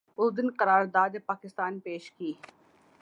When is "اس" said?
0.17-0.31